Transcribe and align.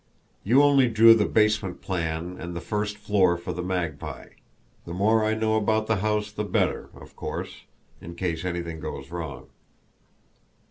You 0.43 0.63
only 0.63 0.87
drew 0.89 1.13
the 1.13 1.27
basement 1.27 1.79
plan 1.83 2.35
and 2.39 2.55
the 2.55 2.59
first 2.59 2.97
floor 2.97 3.37
for 3.37 3.53
the 3.53 3.61
Magpie 3.61 4.29
the 4.83 4.95
more 4.95 5.23
I 5.23 5.35
know 5.35 5.55
about 5.55 5.85
the 5.85 5.97
house 5.97 6.31
the 6.31 6.43
better, 6.43 6.89
of 6.95 7.15
course, 7.15 7.65
in 8.01 8.15
case 8.15 8.43
anything 8.43 8.79
goes 8.79 9.11
wrong. 9.11 9.49